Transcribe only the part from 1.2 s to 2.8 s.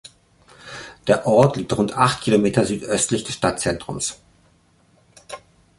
Ort liegt rund acht Kilometer